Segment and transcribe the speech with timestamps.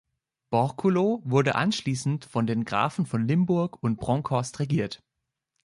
[0.49, 5.03] Borculo wurde anschließend von den Grafen von Limburg und Bronkhorst regiert.